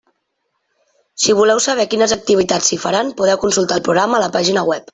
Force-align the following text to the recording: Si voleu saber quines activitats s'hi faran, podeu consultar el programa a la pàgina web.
Si 1.25 1.35
voleu 1.41 1.61
saber 1.65 1.85
quines 1.91 2.15
activitats 2.17 2.71
s'hi 2.73 2.79
faran, 2.87 3.13
podeu 3.21 3.41
consultar 3.47 3.81
el 3.81 3.85
programa 3.91 4.19
a 4.21 4.23
la 4.27 4.31
pàgina 4.39 4.69
web. 4.73 4.89